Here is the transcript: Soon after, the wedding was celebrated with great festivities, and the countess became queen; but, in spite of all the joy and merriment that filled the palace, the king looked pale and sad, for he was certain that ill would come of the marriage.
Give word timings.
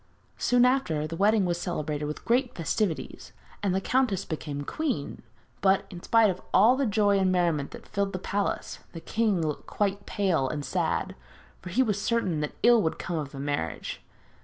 Soon 0.39 0.65
after, 0.65 1.05
the 1.05 1.15
wedding 1.15 1.45
was 1.45 1.61
celebrated 1.61 2.05
with 2.05 2.25
great 2.25 2.55
festivities, 2.55 3.33
and 3.61 3.75
the 3.75 3.79
countess 3.79 4.25
became 4.25 4.63
queen; 4.63 5.21
but, 5.61 5.85
in 5.91 6.01
spite 6.01 6.31
of 6.31 6.41
all 6.55 6.75
the 6.75 6.87
joy 6.87 7.19
and 7.19 7.31
merriment 7.31 7.69
that 7.69 7.87
filled 7.87 8.11
the 8.11 8.17
palace, 8.17 8.79
the 8.93 8.99
king 8.99 9.41
looked 9.43 10.05
pale 10.07 10.49
and 10.49 10.65
sad, 10.65 11.13
for 11.61 11.69
he 11.69 11.83
was 11.83 12.01
certain 12.01 12.39
that 12.39 12.55
ill 12.63 12.81
would 12.81 12.97
come 12.97 13.19
of 13.19 13.31
the 13.31 13.39
marriage. 13.39 14.01